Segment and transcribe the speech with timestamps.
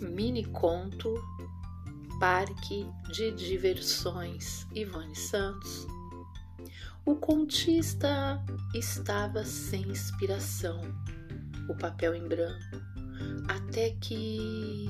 [0.00, 1.14] Mini conto
[2.20, 5.86] Parque de Diversões Ivone Santos.
[7.04, 8.44] O contista
[8.74, 10.80] estava sem inspiração,
[11.68, 12.76] o papel em branco,
[13.48, 14.86] até que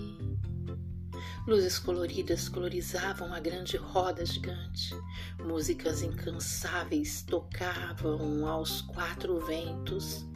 [1.47, 4.91] luzes coloridas colorizavam a grande roda gigante,
[5.39, 10.27] músicas incansáveis tocavam aos quatro ventos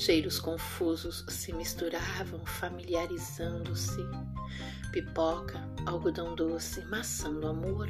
[0.00, 4.00] Cheiros confusos se misturavam, familiarizando-se.
[4.92, 7.86] Pipoca, algodão doce, maçã do amor.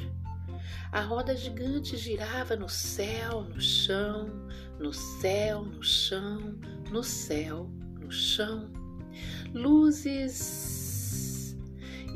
[0.91, 4.29] A roda gigante girava no céu, no chão,
[4.77, 6.59] no céu, no chão,
[6.91, 7.69] no céu,
[8.01, 8.69] no chão.
[9.53, 10.70] Luzes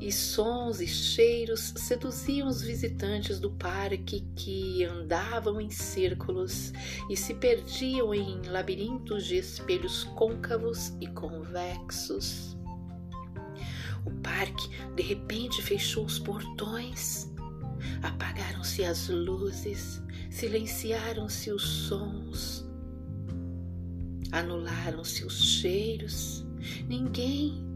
[0.06, 6.72] e sons e cheiros seduziam os visitantes do parque que andavam em círculos
[7.10, 12.56] e se perdiam em labirintos de espelhos côncavos e convexos.
[14.06, 17.28] O parque de repente fechou os portões,
[18.04, 22.64] apagaram-se as luzes, silenciaram-se os sons,
[24.32, 26.46] anularam-se os cheiros.
[26.88, 27.75] Ninguém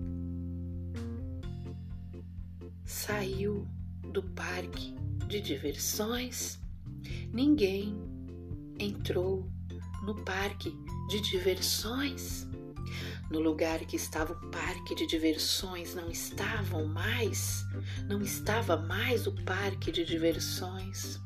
[3.10, 3.68] saiu
[4.14, 4.94] do parque
[5.26, 6.60] de diversões,
[7.34, 8.00] ninguém
[8.80, 9.52] entrou
[10.04, 10.72] no parque
[11.10, 12.48] de diversões.
[13.32, 17.66] No lugar que estava o parque de diversões não estavam mais,
[18.08, 21.20] não estava mais o parque de diversões.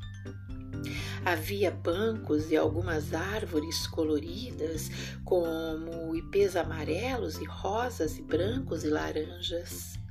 [1.22, 4.90] Havia bancos e algumas árvores coloridas,
[5.22, 10.02] como ipês amarelos e rosas e brancos e laranjas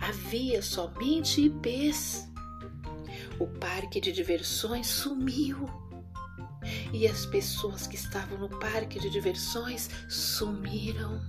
[0.00, 2.30] havia somente ipês.
[3.38, 5.68] O parque de diversões sumiu.
[6.92, 11.20] E as pessoas que estavam no parque de diversões sumiram.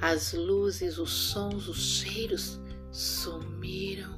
[0.00, 2.60] As luzes, os sons, os cheiros
[2.90, 4.16] sumiram.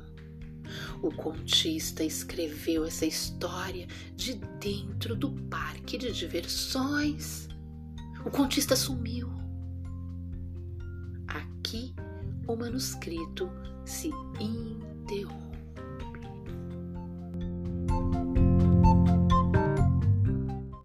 [1.02, 3.86] O contista escreveu essa história
[4.16, 7.48] de dentro do parque de diversões.
[8.25, 9.30] O contista sumiu.
[11.26, 11.94] Aqui
[12.48, 13.50] o manuscrito
[13.84, 14.10] se
[14.41, 15.47] interrompe.